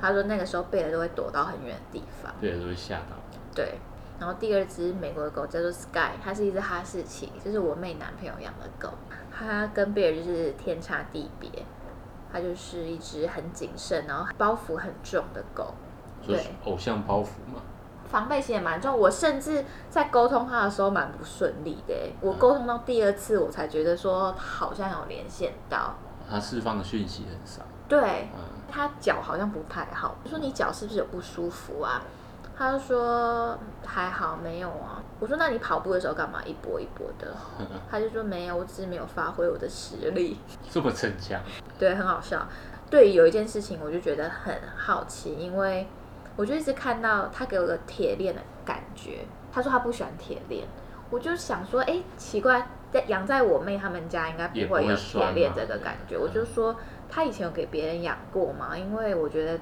[0.00, 3.16] 他说那个时候贝尔都会躲到很远的地方，贝尔都会吓到。
[3.54, 3.78] 对，
[4.18, 8.90] 然后第二只美国的狗叫做 Sky，它是一只哈士奇，就是我妹男朋友养的狗，
[9.30, 11.50] 它跟贝尔就是天差地别，
[12.32, 15.74] 它就是一只很谨慎，然后包袱很重的狗。
[16.28, 17.60] 对，偶像包袱嘛，
[18.08, 18.96] 防备心也蛮重。
[18.96, 21.94] 我甚至在沟通他的时候蛮不顺利的。
[22.20, 25.94] 我沟通到第二次，我才觉得说好像有连线到。
[26.30, 27.62] 他释放的讯息很少。
[27.88, 28.28] 对，
[28.70, 30.16] 他脚好像不太好。
[30.22, 32.02] 我说你脚是不是有不舒服啊？
[32.56, 35.02] 他就说还好，没有啊。
[35.20, 37.34] 我说那你跑步的时候干嘛一波一波的？
[37.90, 40.38] 他就说没有，我只是没有发挥我的实力。
[40.70, 41.40] 这么逞强？
[41.78, 42.46] 对，很好笑。
[42.90, 45.86] 对，有一件事情我就觉得很好奇，因为。
[46.38, 49.26] 我就一直看到他给我个铁链的感觉。
[49.52, 50.64] 他说他不喜欢铁链，
[51.10, 56.16] 我就想说，哎，奇怪，在养在我妹他们家应该不会有铁链这个感觉。
[56.16, 56.76] 我就说
[57.10, 58.78] 他以前有给别人养过吗？
[58.78, 59.58] 因为我觉得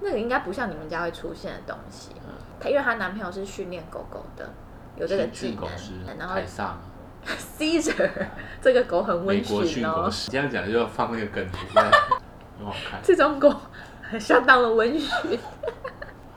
[0.00, 2.12] 那个应该不像你们家会出现的东西。
[2.58, 4.48] 他因为她男朋友是训练狗狗的，
[4.96, 6.16] 有这个技能。
[6.16, 6.36] 然后，
[7.58, 8.08] Caesar
[8.62, 10.08] 这个狗很温驯哦。
[10.30, 11.58] 这样讲就要放那个梗图，
[12.56, 13.00] 很好看。
[13.02, 13.52] 这种狗
[14.20, 15.38] 相当的温驯。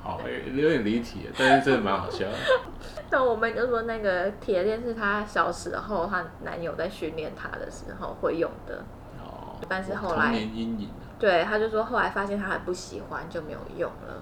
[0.02, 0.22] 好，
[0.54, 2.26] 有点离题，但是真的蛮好笑。
[3.12, 8.84] 那我们就说那个铁链是她小时候她男友在训练她的时候会用的。
[9.24, 9.58] 哦。
[9.68, 10.34] 但是后来。
[10.34, 10.90] 阴影。
[11.18, 14.22] 对，他就说后来发现他还不喜欢，就没有用了。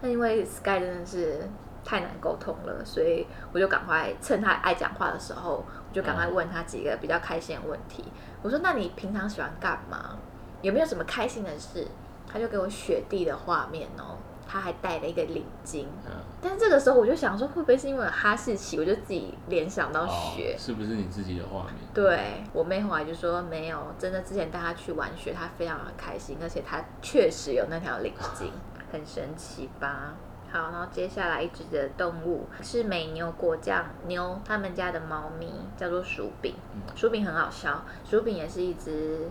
[0.00, 1.40] 那因为 Sky 真的是
[1.84, 8.04] 太难沟通了，所以我就赶快趁他爱讲话的时候，我就赶快问他几个比较开心的问题。
[8.42, 10.16] 我说：“那你平常喜欢干嘛？
[10.62, 11.84] 有没有什么开心的事？”
[12.32, 14.16] 他就给我雪地的画面哦。
[14.52, 16.10] 他还戴了一个领巾，嗯
[16.42, 21.74] 但是这个时候我就想说，会不会是因为哈士奇，我就自己联想到雪，是不是你自己的画面？
[21.94, 28.46] 对我妹后来就说没有，真的之前带他去玩雪，他非常的开心，而且他确实有那条领巾，
[28.90, 30.14] 很神奇吧？
[30.50, 36.56] 好，然后接下来一只的动物是美牛果酱妞他们家的猫咪，叫做薯饼，
[36.96, 39.30] 薯饼很好笑，薯饼也是一只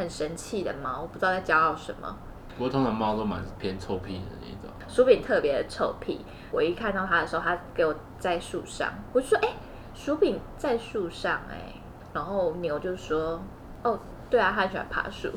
[0.00, 2.16] 很神气的猫，不知道在骄傲什么。
[2.56, 4.74] 不过通常猫都蛮偏臭屁的那种。
[4.88, 9.50] 薯饼特别的臭屁，我一看到它的时候，它给我在树上，我就说：“哎，
[9.94, 11.74] 薯饼在树上哎、
[12.14, 13.40] 然后牛就说，
[13.82, 13.98] 哦，
[14.30, 15.28] 对啊，它很喜欢爬树。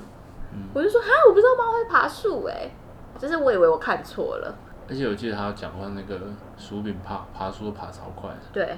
[0.54, 2.72] 嗯我就说哈，我不知道猫会爬树哎、
[3.20, 4.56] 就是我以为我看错了。
[4.90, 6.20] 而且我记得他有讲过那个
[6.58, 8.78] 薯饼爬爬树都爬超快的，对，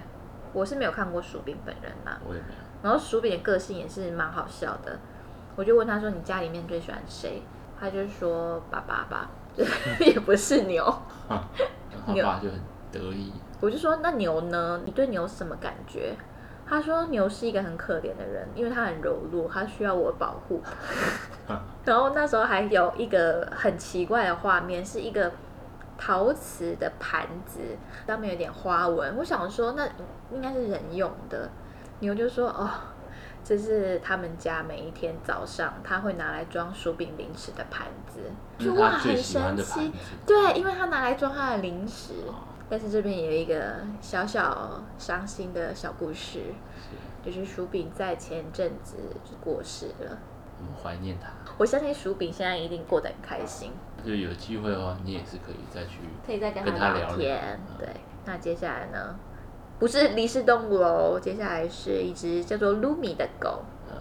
[0.51, 2.55] 我是没有看过薯饼本人呐、我也没有。
[2.83, 4.99] 然后薯饼的个性也是蛮好笑的，
[5.55, 7.41] 我就问他说：“你家里面最喜欢谁？”
[7.79, 9.29] 他就说：“爸爸吧，
[9.99, 10.83] 也不是 牛。
[11.27, 12.59] 他爸就很
[12.91, 14.81] 得意，”我就说：“那牛呢？
[14.85, 16.13] 你对牛是什么感觉？”
[16.67, 20.61] 他说：“牛是一个很可怜的人，因为它很柔弱，它需要我保护。
[21.85, 25.31] ”然后那时候还有一个很奇怪的画面，是一个
[25.97, 27.59] 陶瓷的盘子，
[28.07, 29.15] 上面有点花纹。
[29.17, 29.87] 我想说，那
[30.33, 31.49] 应该是人用的。
[31.99, 32.67] 牛就说：“哦，
[33.45, 38.19] 这是他们家每一天早上他会拿来装薯饼零食的盘子。”
[38.59, 39.91] 就哇，很神奇。
[40.25, 42.13] 对，因为他拿来装他的零食。
[42.27, 42.33] 哦
[42.67, 46.39] 但是这边有一个小小伤心的小故事，
[47.23, 50.17] 是就是薯饼在前阵子就过世了。
[50.57, 51.29] 我们怀念他。
[51.59, 53.71] 我相信薯饼现在一定过得很开心。
[54.03, 57.59] 就有机会的话，你也是可以再去可以再跟他聊聊天。
[57.69, 57.87] 嗯对，
[58.25, 59.15] 那接下来呢？
[59.79, 63.63] 不是离世动物哦，接下来是一只叫做 Lumi 的狗。
[63.89, 63.95] 呃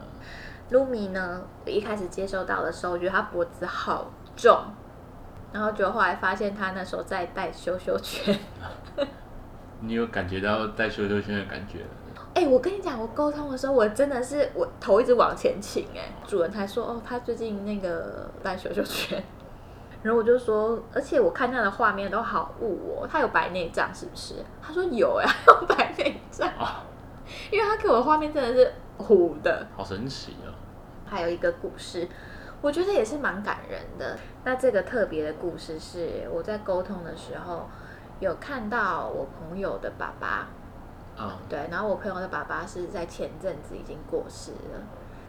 [0.70, 4.58] Lumi 呢，我一开始接收到的时候，我觉得它脖子好重，
[5.52, 8.38] 然后就后来发现它那时候在戴羞羞圈。
[9.80, 11.86] 你有感觉到带羞羞圈的感觉了？
[12.34, 19.22] 哎、我跟你讲，我沟通的时候，我真的是我头一直往前倾，哎，主人才说哦，他最近那个戴羞羞圈，
[20.04, 24.34] 然后我就说，而且我看他的画面都好雾哦，他有白内障是不是？
[24.62, 26.84] 他说有哎， 他有白内障，啊，
[27.50, 29.66] 因为他给我的画面真的是糊的。
[29.74, 30.52] 好神奇哦！
[31.06, 32.06] 还有一个故事，
[32.60, 34.18] 我觉得也是蛮感人的。
[34.44, 37.66] 那这个特别的故事是我在沟通的时候
[38.20, 40.48] 有看到我朋友的爸爸，
[41.16, 44.80] 啊，对，然后我朋友的爸爸是在前阵子已经过世了。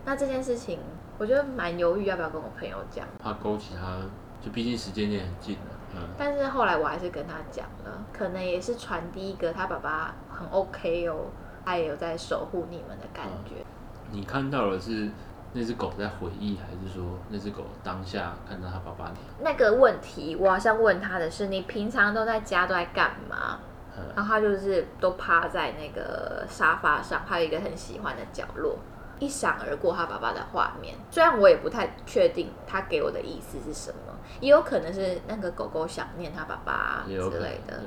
[0.03, 0.79] 那这件事情，
[1.17, 3.97] 我觉得蛮犹豫要不要跟我朋友讲，怕勾起他，
[4.45, 5.71] 就毕竟时间也很近了。
[5.95, 11.31] 嗯，但是后来我还是跟他讲了，可能也是传递一个他爸爸很 OK 哦，
[11.65, 13.65] 他也有在守护你们的感觉。
[14.11, 15.09] 你看到的是
[15.53, 19.11] 那只狗在回忆，还是说那只狗当下看到他爸爸？
[19.41, 23.57] 那个问题，我好像问他的是，你平常都在家都在干嘛？
[23.97, 28.77] 嗯，然后他就是都趴在那个沙发上，还有一个很喜欢的角落，
[29.19, 30.95] 一闪而过他爸爸的画面。
[31.09, 37.79] 虽然我也不太确定他给我的意思是什么，也有可能是那个狗狗想念他爸爸之类的，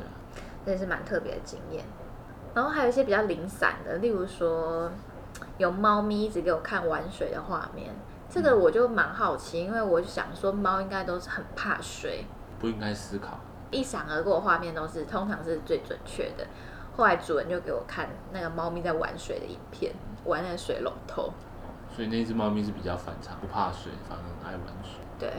[0.64, 1.84] 对这是蛮特别的经验。
[2.54, 4.90] 然后还有一些比较零散的，例如说
[5.58, 7.94] 有猫咪一直给我看玩水的画面，
[8.28, 12.24] 这个我就蛮好奇，因为我就想说猫应该都是很怕水，
[12.58, 13.38] 不应该思考。
[13.70, 16.46] 一闪而过画面都是通常是最准确的。
[16.98, 21.32] 后来主人就给我看那个猫咪在玩水的影片，玩那个水龙头，
[21.94, 24.98] 所以那只猫咪是比较反常，不怕水，反而很爱玩水。
[25.16, 25.32] 对。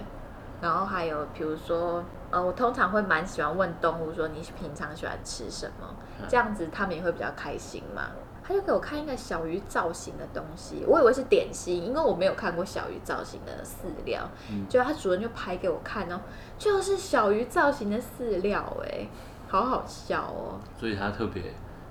[0.62, 5.94] 然后还有比如说，呃，我通常会蛮喜欢问动物说你平常喜欢吃什么，
[6.30, 8.04] 这样子他们也会比较开心嘛。
[8.42, 14.28] 他就给我看一个小鱼造型的东西，我以为是点心，因为我没有看过小鱼造型的饲料。
[14.50, 16.20] 嗯就他主人就拍给我看哦，
[16.58, 19.08] 就是小鱼造型的饲料，哎，
[19.50, 20.60] 好好笑哦。
[20.80, 21.44] 所以他特别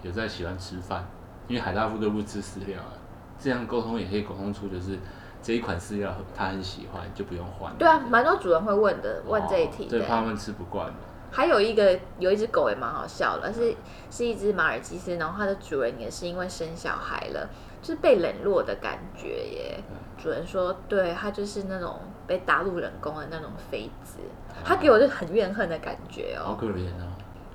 [0.02, 1.04] 有在喜欢吃饭，
[1.46, 2.92] 因为海大富都不吃饲料啊。
[3.38, 4.98] 这样沟通也可以沟通出，就是
[5.42, 7.72] 这一款饲料他很喜欢，就不用换。
[7.76, 10.94] 对啊，蛮多主人会问的，问这一题哦对，怕他们吃不惯嘛。
[11.30, 13.74] 还有一个有一只狗也蛮好笑的，是
[14.10, 17.48] 是一只马尔济斯，然后它的主人也是因为生小孩了，
[17.82, 19.80] 就是被冷落的感觉耶。
[20.16, 24.18] 主人说，对，它就是那种被打入冷宫的那种妃子，
[24.64, 26.46] 它给我就很怨恨的感觉哦。
[26.46, 27.06] 好可怜哦。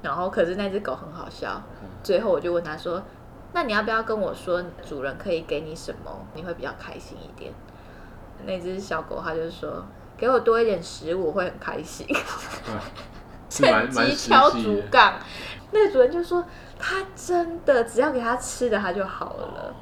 [0.04, 3.02] 然后可是那只狗很好笑嗯，最后我就问他说，
[3.54, 7.52] 那你要不要跟我说主人可以给你什么，你会比较开心一点？
[8.46, 9.84] 那只小狗它就说，
[10.18, 12.06] 给我多一点食物，我会很开心。
[13.50, 14.50] 趁机敲。
[14.50, 15.14] 竹杠。
[15.72, 16.44] 那个主人就说，
[16.78, 19.74] 他真的只要给他吃的，他就好了。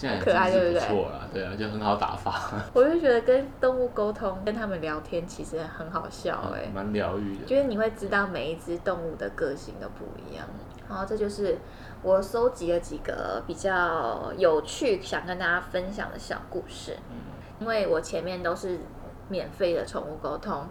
[0.00, 2.32] 这样可爱对不对不错啦，对啊，就很好打发，
[2.72, 7.44] 我就觉得跟动物沟通、跟他们聊天，其实很好笑哎、蛮疗愈的。
[7.44, 10.46] 就是你会知道每一只动物的个性都不一样。
[10.88, 11.58] 然后这就是
[12.02, 16.96] 我搜集了几个比较有趣、想跟大家分享的小故事。
[17.10, 17.16] 嗯
[17.60, 18.78] 因为我前面都是
[19.28, 20.66] 免费的宠物沟通，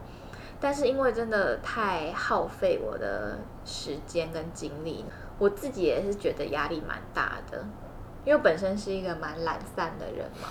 [0.60, 5.06] 但是因为真的太耗费我的时间跟精力，
[5.38, 7.64] 我自己也是觉得压力蛮大的。
[8.26, 10.48] 因为本身是一个蛮懒散的人嘛，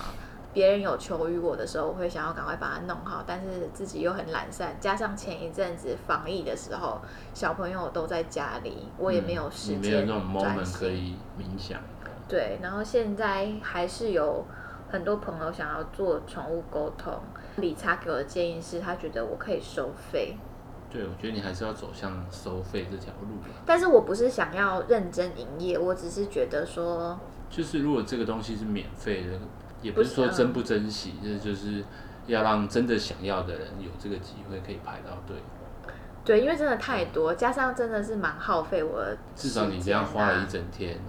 [0.53, 6.99] 别人有求于我的时候，我会想要赶快把它弄好，但是自己又很懒散，加上前一阵子防疫的时候，
[7.33, 11.79] 小朋友都在家里，我也没有时嗯你没有间那种专 moment 可以冥想。
[12.27, 14.45] 对，然后现在还是有
[14.89, 17.13] 很多朋友想要做宠物沟通。
[17.57, 20.37] 理查给我的建议是他觉得我可以收费，
[20.91, 23.49] 对，我觉得你还是要走向收费这条路吧。
[23.65, 27.19] 但是我不是想要认真营业，我只是觉得说，
[27.49, 29.39] 就是如果这个东西是免费的，
[29.83, 31.83] 也不是说珍不珍惜，这就是
[32.25, 35.37] 要让真的想要的人有这个机会可以排到队。
[36.25, 40.99] 对，因为真的太多，加上真的是蛮耗费我的至少你这样花了一整天，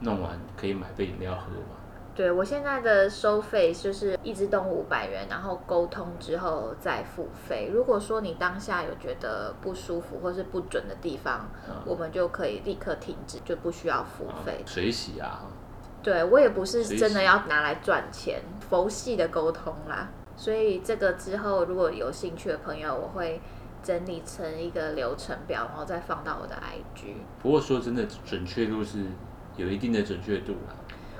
[0.00, 1.77] 弄完可以买杯饮料喝嘛。
[2.18, 7.70] 对我现在的收费就是一只动物五百元，然后沟通之后再付费。
[7.72, 14.64] 如果说你当下有觉得不舒服或是不准的地方，嗯我们就可以立刻停止，就不需要付费。
[14.66, 15.42] 水洗啊，
[16.02, 20.08] 对我也不是真的要拿来赚钱，佛系的沟通啦。
[20.36, 23.40] 所以这个之后如果有兴趣的朋友，我会
[23.80, 27.12] 整理成一个流程表，然后再放到我的 IG。
[27.40, 29.04] 不过说真的，准确度是
[29.56, 30.74] 有一定的准确度啦。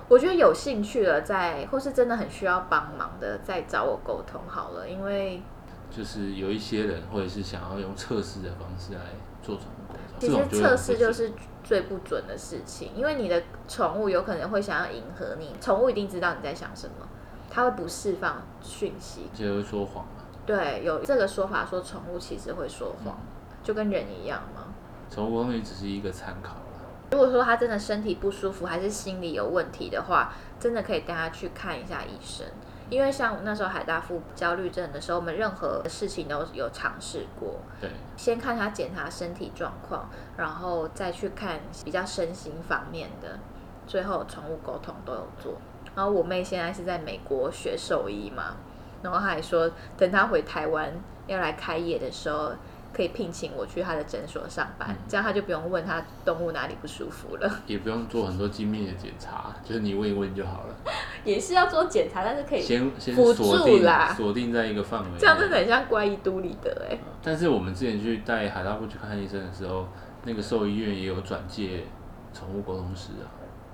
[0.09, 5.43] 我觉得有兴趣了再，或是真的很需要帮忙的，再找我沟通好了，因为
[5.91, 9.01] 就是有一些人或者是想要用测试的方式来
[9.43, 11.33] 做宠物沟通，其实测试就是
[11.63, 17.07] 最不准的事情，因为你的宠物有可能会想要迎合你，宠物一定知道你在想什么，
[17.51, 19.29] 它会不释放讯息。
[19.35, 20.25] 就会说谎嘛。
[20.47, 23.19] 对，有这个说法说宠物其实会说谎，
[23.63, 24.65] 就跟人一样嘛。
[25.11, 26.68] 宠物沟通也只是一个参考啦。
[27.11, 32.47] 如果说他真的身体不舒服，还是心理有问题的话，真的可以带他去看一下医生。
[32.91, 37.61] 因为像那时候海大富焦虑症的时候，我们任何事情都有尝试过。
[37.81, 43.39] 对，先看他检查身体状况，然后再去看比较身心方面的，
[43.87, 45.55] 最后宠物沟通都有做。
[45.95, 48.57] 然后我妹现在是在美国学兽医嘛，
[49.03, 50.91] 然后她还说，等她回台湾
[51.27, 52.53] 要来开业的时候，
[52.93, 57.51] 可以聘请我去他的诊所上班，这样他就不用问他动物哪里不舒服了。
[57.66, 60.74] 也不用做很多精密的检查， 就是你问一问就好了。
[61.24, 65.16] 也是要做检查，但是可以，先先辅锁定助啦锁定在一个范围内。
[65.18, 69.86] 这样真的很像怪异都里的哎、但是我们之前去带海大夫去看医生的时候，
[70.24, 71.84] 那个兽医院也有转介
[72.32, 73.26] 宠物沟通师啊，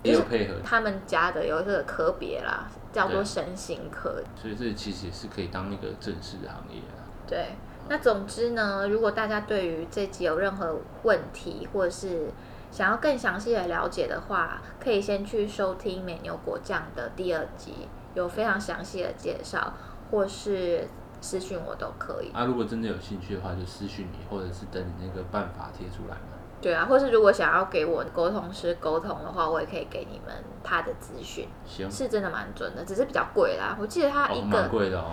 [0.03, 7.01] 也有配合，他们家的有一个科别啦，叫做对身心科，所以这其实也是可以当一个正式的行业啊。
[7.27, 7.51] 对，
[7.89, 12.31] 那总之呢，如果大家对于这集有任何问题，或者是
[12.71, 19.75] 想要更详细的了解的话，可以先去收听美牛果酱的第二集，有非常详细的介绍，
[20.11, 20.89] 或是
[21.21, 22.31] 私讯我都可以。
[22.33, 26.39] 啊，如果真的有兴趣的话，就私讯你，或者是等你那个办法贴出来嘛。
[26.63, 33.77] 对啊，或是如果想要给我沟通师沟通的话，我也可以给你们他的资讯，行，是真的蛮准的，只是比较贵啦。
[33.79, 35.13] 我记得他哦，一个蛮贵的哦。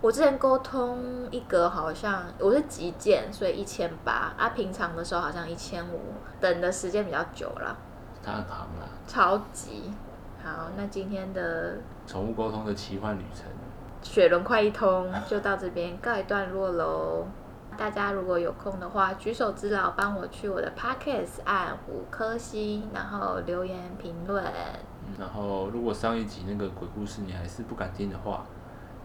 [0.00, 6.00] 我之前沟通一格好像我是急件，所以一千八啊，平常的时候好像一千五，
[6.40, 7.76] 等的时间比较久了，
[8.22, 9.92] 他很行啦，超级
[10.44, 10.68] 好。
[10.76, 13.44] 那今天的宠物沟通的奇幻旅程。
[14.00, 17.26] 雪轮快一通就到这边告一段落喽。
[17.76, 24.44] 大家如果有空的话，举手之劳，帮我去我的 podcast 按五颗星，然后留言评论。
[25.18, 28.44] 然后，如果上一集那个鬼故事你还是不敢听的话，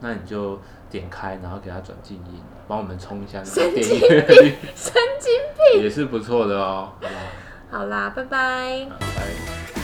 [0.04, 5.32] 那你就点开，然后给它转静音，帮我们充一下那个神点经阅率，神经
[5.72, 5.82] 病！
[5.82, 7.80] 也是不错的哦，好不好？
[7.80, 8.86] 好啦，拜拜。
[8.90, 9.83] 好拜。